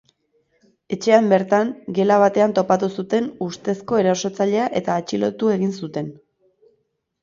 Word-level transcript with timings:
Etxean 0.95 1.29
bertan, 1.33 1.69
gela 1.99 2.17
batean 2.25 2.57
topatu 2.61 2.91
zuten 2.97 3.29
ustezko 3.51 4.03
erasotzailea 4.07 4.69
eta 4.85 5.01
atxilotu 5.05 5.57
egin 5.61 5.81
zuten. 5.83 6.15